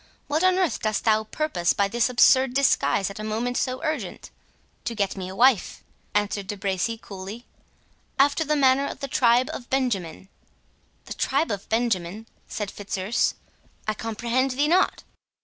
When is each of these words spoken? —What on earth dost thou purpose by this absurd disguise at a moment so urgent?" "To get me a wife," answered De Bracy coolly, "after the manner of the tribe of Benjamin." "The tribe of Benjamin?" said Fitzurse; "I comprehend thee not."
—What 0.25 0.43
on 0.43 0.57
earth 0.57 0.79
dost 0.81 1.03
thou 1.03 1.25
purpose 1.25 1.73
by 1.73 1.87
this 1.87 2.09
absurd 2.09 2.55
disguise 2.55 3.11
at 3.11 3.19
a 3.19 3.23
moment 3.23 3.55
so 3.55 3.83
urgent?" 3.83 4.31
"To 4.85 4.95
get 4.95 5.15
me 5.15 5.29
a 5.29 5.35
wife," 5.35 5.83
answered 6.15 6.47
De 6.47 6.57
Bracy 6.57 6.97
coolly, 6.99 7.45
"after 8.17 8.43
the 8.43 8.55
manner 8.55 8.87
of 8.87 8.99
the 8.99 9.07
tribe 9.07 9.51
of 9.53 9.69
Benjamin." 9.69 10.27
"The 11.05 11.13
tribe 11.13 11.51
of 11.51 11.69
Benjamin?" 11.69 12.25
said 12.47 12.71
Fitzurse; 12.71 13.35
"I 13.87 13.93
comprehend 13.93 14.49
thee 14.49 14.67
not." 14.67 15.03